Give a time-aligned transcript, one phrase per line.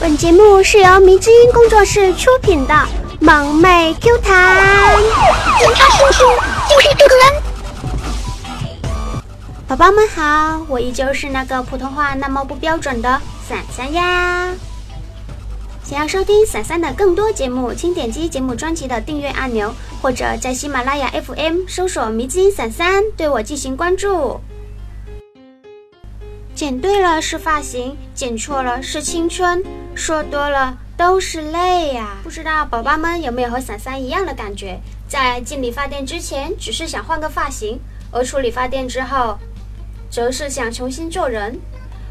[0.00, 2.72] 本节目是由迷之音工作室出品的
[3.20, 4.96] 《萌妹 Q 弹》，
[5.58, 6.26] 点他心情
[6.70, 7.22] 就是这个人。
[9.68, 14.48] 宝宝们好，我依旧是那个普通话那么不标准的伞伞呀。
[15.84, 24.40] 想要收听伞伞的更多节目，请点击节目专辑的订阅按钮，或者在喜马拉雅 FM 搜索“迷之音伞伞”对我进行关注。
[26.54, 29.64] 剪对了是发型，剪错了是青春，
[30.00, 32.16] 说多了都是泪呀！
[32.22, 34.80] 不知道宝宝们有没有和伞伞一样的感觉？
[35.06, 37.78] 在进理发店之前，只是想换个发型；
[38.10, 39.38] 而出理发店之后，
[40.10, 41.60] 则是想重新做人。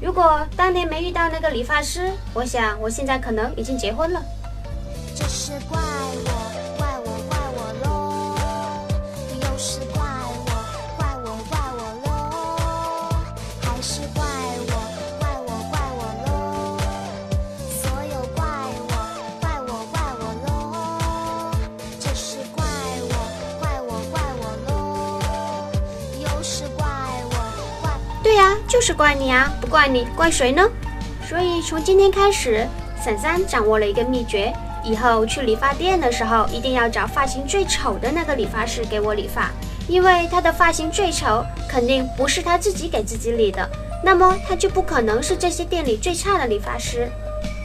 [0.00, 4.22] 如果当年没遇到那个理发师，我想我现在可能已经结婚了。
[5.16, 6.61] 这是怪我。
[28.72, 29.52] 就是怪你啊！
[29.60, 30.66] 不怪你，怪谁呢？
[31.28, 32.66] 所以从今天开始，
[32.98, 34.50] 伞伞掌握了一个秘诀：
[34.82, 39.50] 以后去理发店的时候，一定要找发型最丑的那个理发师给我理发，
[39.88, 43.68] 因为他的发型最丑，肯定不是他自己给自己理的，
[44.02, 47.06] 那么他就不可能是这些店里最差的理发师。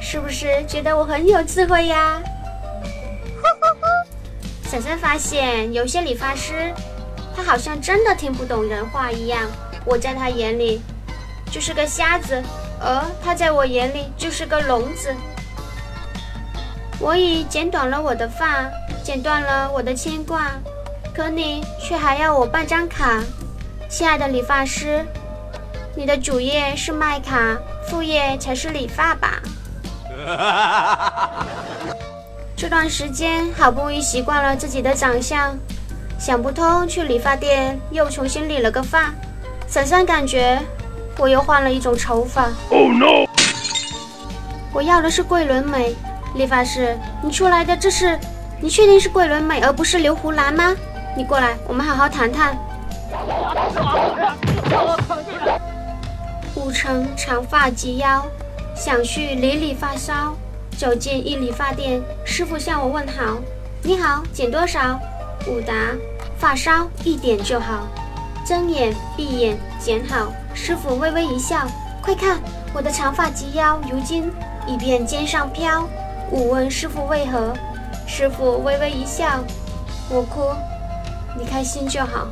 [0.00, 2.22] 是不是觉得我很有智慧呀？
[4.70, 6.72] 伞伞发现有些理发师，
[7.34, 9.50] 他好像真的听不懂人话一样。
[9.84, 10.80] 我在他眼里
[11.52, 12.42] 就是个瞎子，
[12.80, 15.14] 而他在我眼里就是个聋子。
[16.98, 18.64] 我已剪短了我的发，
[19.04, 20.52] 剪断了我的牵挂，
[21.14, 23.22] 可你却还要我办张卡。
[23.86, 25.04] 亲爱的理发师，
[25.94, 29.42] 你的主业是卖卡，副业才是理发吧？
[32.56, 35.54] 这段时间好不容易习惯了自己的长相，
[36.18, 39.12] 想不通去理发店又重新理了个发。
[39.66, 40.58] 伞伞感觉
[41.18, 42.48] 我又换了一种丑法。
[42.70, 43.26] Oh no！
[44.72, 45.94] 我要的是桂纶镁。
[46.34, 48.18] 理发师，你出来的这是？
[48.60, 50.74] 你确定是桂纶镁而不是刘胡兰吗？
[51.16, 52.56] 你过来，我们好好谈谈。
[56.54, 58.24] 五成长发及腰，
[58.74, 60.34] 想去理理发梢。
[60.78, 63.36] 走进一理发店，师傅向我问好。
[63.82, 64.98] 你好，剪多少？
[65.46, 65.74] 五达，
[66.38, 67.86] 发梢一点就好。
[68.44, 71.66] 睁眼闭眼剪好，师傅微微一笑，
[72.00, 72.40] 快看
[72.72, 74.30] 我的长发及腰，如今
[74.66, 75.88] 已变肩上飘。
[76.30, 77.52] 我问师傅为何，
[78.06, 79.42] 师傅微微一笑，
[80.08, 80.54] 我哭，
[81.38, 82.28] 你开心就好。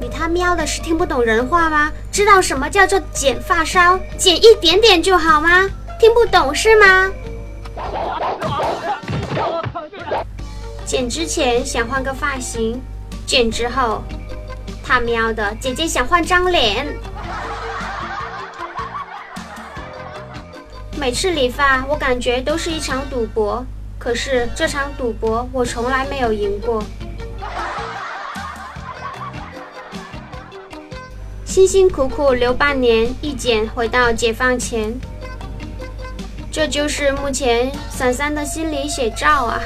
[0.00, 1.92] 你他喵的是听不懂人话吗？
[2.10, 3.98] 知道什么叫做剪发梢？
[4.18, 5.68] 剪一点点就好吗？
[6.00, 7.12] 听不懂是吗？
[10.84, 12.80] 剪之前想换个发型，
[13.26, 14.02] 剪之后。
[14.84, 16.86] 他喵的，姐姐想换张脸。
[20.96, 23.64] 每次理发，我感觉都是一场赌博。
[23.98, 26.82] 可是这场赌博，我从来没有赢过。
[31.46, 34.94] 辛辛苦苦留半年，一剪回到解放前。
[36.52, 39.60] 这就是目前伞伞的心理写照啊。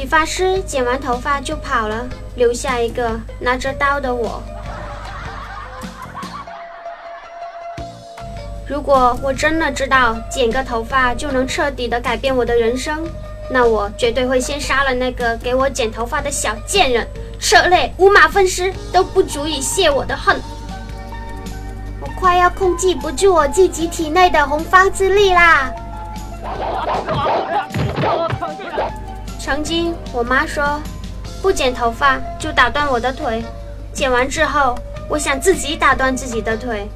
[0.00, 4.42] 理发师剪完头发就跑了，留下一个拿着刀的我。
[8.66, 13.06] 如果我真的知道剪个头发就能彻底的改变我的人生，
[13.50, 17.06] 那我绝对会先杀了那个给我剪头发的小贱人，
[17.38, 20.40] 车内五马分尸都不足以泄我的恨。
[22.00, 25.70] 我快要控制不住我自己体内的洪荒之力啦！
[29.50, 30.80] 曾经，我妈说，
[31.42, 33.42] 不剪头发就打断我的腿。
[33.92, 34.78] 剪完之后，
[35.08, 36.88] 我想自己打断自己的腿。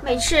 [0.00, 0.36] 每次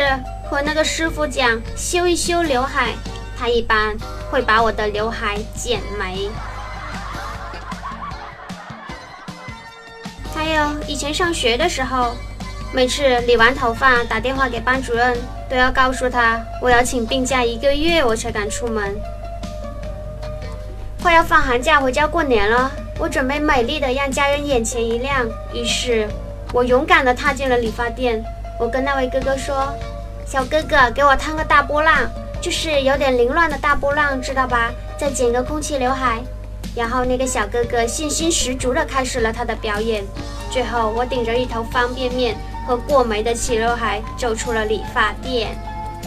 [0.48, 2.92] 和那个师傅讲修一修刘海，
[3.36, 3.96] 他一般
[4.30, 6.30] 会把我的刘海剪没。
[10.32, 12.14] 还有以前上学的时候，
[12.72, 15.16] 每次理完头发打电话给班主任。
[15.48, 18.94] 都要告诉他，我要请病假一个月，我才敢出门。
[21.02, 25.26] 快要放寒假回家过年了，我准备美丽的让家人眼前一亮。
[25.54, 26.06] 于是，
[26.52, 28.22] 我勇敢地踏进了理发店。
[28.60, 29.72] 我跟那位哥哥说
[30.26, 31.94] ：“小哥哥，给我烫个大波浪，
[32.42, 34.70] 就是有点凌乱的大波浪，知道吧？
[34.98, 36.20] 再剪个空气刘海。”
[36.76, 40.04] 然后那个小哥哥信心十足地开始了他的表演。
[40.50, 42.36] 最后，我顶着一头方便面
[42.68, 45.56] 和过眉的齐刘海走出了理发店。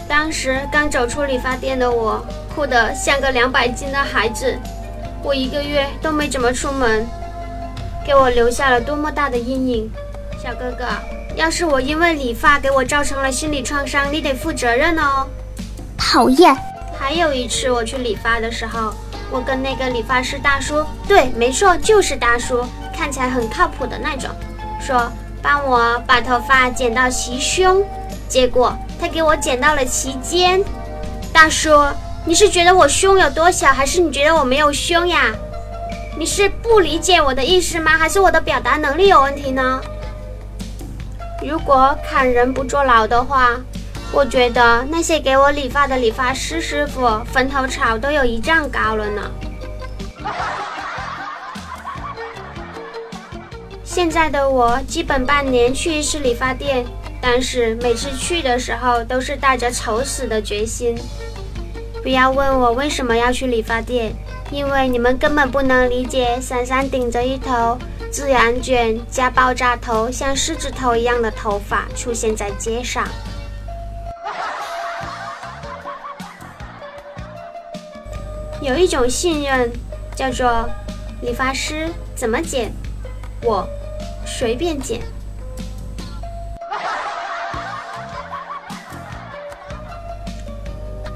[0.08, 2.24] 当时刚走出理发店的我，
[2.54, 4.56] 哭得像个两百斤的孩子。
[5.24, 7.04] 我一个月都没怎么出门，
[8.06, 9.92] 给我留下了多么大的阴影。
[10.40, 10.86] 小哥哥，
[11.36, 15.26] 要是我因为理发给我造成了心理创伤，你得负责任哦。
[15.98, 16.56] 讨厌。
[16.96, 18.94] 还有一次我去理发的时候，
[19.32, 22.64] 我跟那个理发师大叔，对，没错，就是大叔。
[22.96, 24.30] 看起来很靠谱的那种，
[24.80, 25.12] 说
[25.42, 27.84] 帮我把头发剪到齐胸，
[28.28, 30.64] 结果他给我剪到了齐肩。
[31.34, 31.70] 大叔，
[32.26, 35.32] 你是觉得我胸有多小，还是你觉得我没有胸呀？
[36.18, 37.98] 你是不理解我的意思吗？
[37.98, 39.82] 还是我的表达能力有问题呢？
[41.42, 43.56] 如果砍人不坐牢的话，
[44.12, 49.32] 我觉得那些给我理发的理发师师傅坟头草都有一丈高了呢。
[53.94, 56.86] 现在的我基本半年去一次理发店，
[57.20, 60.98] 但是每次去的时候都是带着愁死的决心。
[62.02, 64.14] 不要问我为什么要去理发店，
[64.50, 67.78] 因为你们根本不能理解闪闪顶着一头
[68.10, 73.06] 自然卷加爆炸头，像狮子头一样的头发出现在街上。
[78.62, 79.70] 有一种信任，
[80.16, 80.70] 叫做
[81.22, 82.72] 理发师怎么剪，
[83.44, 83.68] 我。
[84.42, 85.00] 随便剪。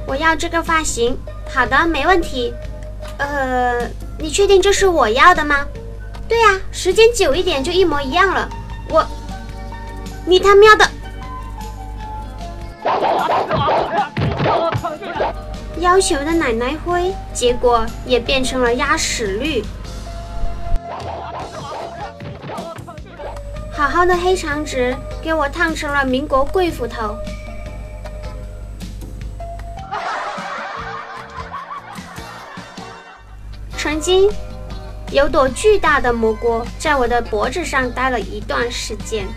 [0.05, 1.17] 我要这个发型，
[1.51, 2.53] 好的，没问题。
[3.17, 3.89] 呃，
[4.19, 5.65] 你确定这是我要的吗？
[6.27, 8.47] 对呀，时间久一点就一模一样了。
[8.89, 9.03] 我，
[10.27, 10.87] 你他喵的！
[15.79, 19.65] 要求的奶奶灰，结果也变成了鸭屎绿。
[23.75, 27.17] 好好的黑长直，给我烫成了民国贵妇头。
[33.77, 34.31] 曾经
[35.11, 39.27] 有朵巨大的蘑菇在我的脖子上待了一段时间。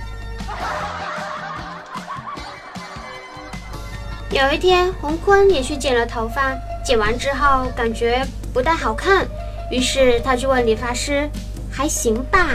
[4.31, 8.25] 有一天，洪坤也去剪了头发，剪完之后感觉
[8.55, 9.27] 不太好看，
[9.69, 11.29] 于是他去问理发师
[11.73, 12.47] ：“还行吧？”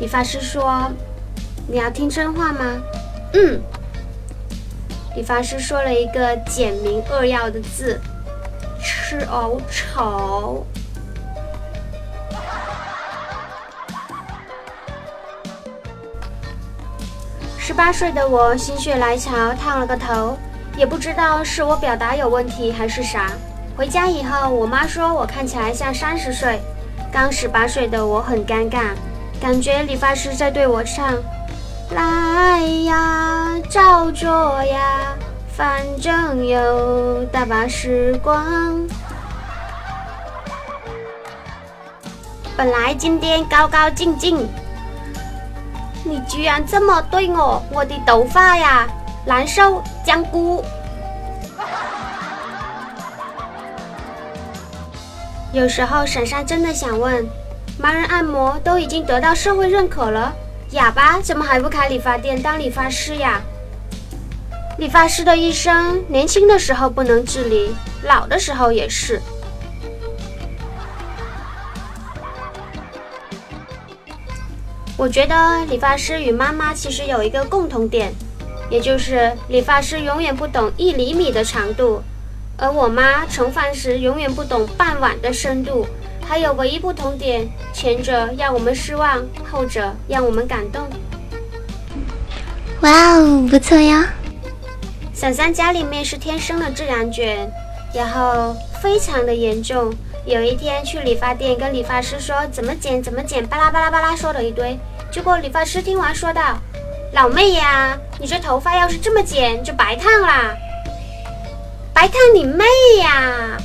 [0.00, 0.90] 理发师说。
[1.70, 2.82] 你要听真话吗？
[3.34, 3.60] 嗯。
[5.14, 8.00] 理发师说了一个简明扼要的字：
[8.80, 10.66] 吃藕丑。
[17.58, 20.38] 十八岁的我心血来潮烫了个头，
[20.74, 23.30] 也不知道是我表达有问题还是啥。
[23.76, 26.58] 回家以后，我妈说我看起来像三十岁。
[27.12, 28.94] 刚十八岁的我很尴尬，
[29.38, 31.14] 感觉理发师在对我唱。
[31.90, 35.14] 来呀，照做呀，
[35.56, 38.86] 反正有大把时光。
[42.54, 44.46] 本来今天高高兴兴，
[46.04, 48.86] 你居然这么对我，我的头发呀，
[49.24, 50.62] 难受，香菇。
[55.52, 57.26] 有时候婶婶真的想问，
[57.80, 60.34] 盲人按摩都已经得到社会认可了。
[60.72, 63.40] 哑巴怎么还不开理发店当理发师呀？
[64.76, 69.20] 理发师的一生，年轻的时候不能自理，老的时候也是。
[74.96, 78.12] 我觉得理发师与妈妈其实有一个共同点，
[78.68, 82.02] 也就是理发师永远不懂一厘米的长度，
[82.58, 85.86] 而我妈盛饭时永远不懂半碗的深度。
[86.28, 90.86] 还有唯一不同点，前者让我们失望，后者让我们感动。
[92.82, 94.12] 哇哦，不错呀！
[95.14, 97.50] 闪闪家里面是天生的自然卷，
[97.94, 99.90] 然后非常的严重。
[100.26, 104.78] 有一天去理发店跟理发师说怎么剪怎么剪，巴拉巴拉巴拉说了一堆。
[105.10, 106.58] 结果理发师听完说道
[107.14, 110.54] ：“老妹呀，你这头发要是这么剪就白烫啦！
[111.94, 112.64] 白烫你妹
[113.00, 113.56] 呀！”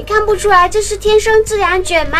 [0.00, 2.18] 你看不出来这是天生自然卷吗？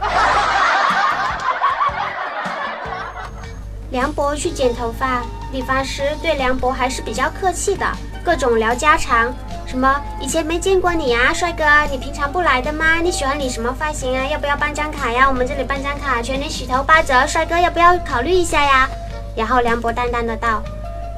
[3.90, 7.84] 梁博去剪头发，理发师对梁博还是比较客气的，
[8.24, 9.34] 各种聊家常，
[9.66, 13.00] 什么以前没见过你啊，帅哥，你平常不来的吗？
[13.02, 14.24] 你喜欢理什么发型啊？
[14.30, 15.26] 要不要办张卡呀？
[15.28, 18.88] 我们这里办张卡，全年洗头八折，帅哥要不要考虑一下呀？
[19.34, 20.62] 然后梁博淡淡的道：“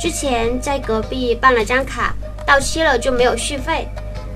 [0.00, 2.14] 之前在隔壁办了张卡，
[2.46, 3.86] 到期了就没有续费。”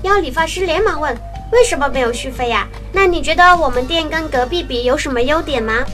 [0.07, 1.15] 要理发师连忙问
[1.51, 2.67] ：“为什么没有续费呀？
[2.91, 5.85] 那你觉得我们店跟隔壁比有什么优点吗？”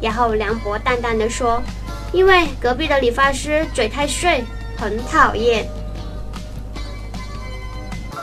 [0.00, 1.62] 然后梁博淡淡的说
[2.12, 4.44] ：“因为隔壁的理发师嘴太碎，
[4.76, 5.66] 很讨厌。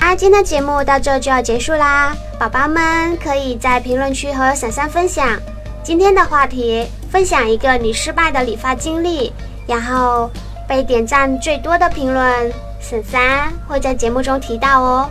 [0.00, 5.38] 啊，今天的节目到这就要结束啦，宝宝们可以在评论区和闪闪分享
[5.82, 9.32] 今天的话题，分享一个你失败的理发经历，
[9.66, 10.30] 然后
[10.68, 15.10] 被点赞最多的评论，闪闪会在节目中提到哦。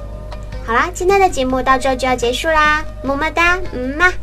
[0.65, 4.13] 好啦，今天的节目到这就要结束啦，么么哒，嗯嘛。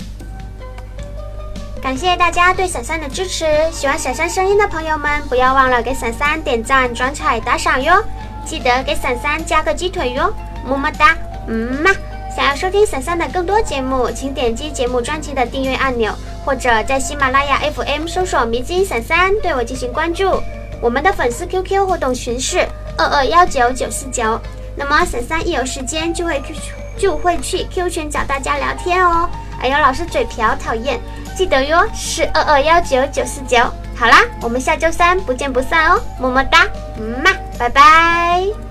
[1.83, 8.03] 感谢大家对闪闪的支持，喜欢闪闪声音的朋友们，不要忘了给闪闪点赞、转彩、打赏哟，
[8.47, 10.33] 记得给闪闪加个鸡腿哟。
[10.65, 11.15] 么么哒，
[11.47, 11.91] 嗯嘛！
[12.35, 16.13] 想要收听闪闪的更多节目，请点击节目专辑的订阅按钮，
[16.45, 20.43] 或者在喜马拉雅 FM 搜索“迷津闪闪”对我进行关注。
[20.81, 22.67] 我们的粉丝 QQ 互动群是
[22.99, 24.41] 二二幺九九四九。
[24.77, 26.55] 那么沈三一有时间就会 Q
[26.99, 29.29] 就会去 Q 群找大家聊天哦。
[29.59, 31.01] 还有，老师嘴瓢，讨厌！
[31.37, 33.59] 记得哟，是二二幺九九四九。
[33.97, 38.64] 好啦，我们下周三不见不散哦，么么哒，嗯嘛，拜拜。